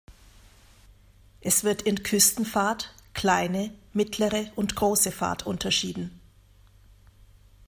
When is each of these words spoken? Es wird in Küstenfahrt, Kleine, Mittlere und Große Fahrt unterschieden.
Es 1.41 1.63
wird 1.63 1.83
in 1.83 2.01
Küstenfahrt, 2.01 2.91
Kleine, 3.13 3.71
Mittlere 3.93 4.51
und 4.55 4.75
Große 4.75 5.11
Fahrt 5.11 5.45
unterschieden. 5.45 6.19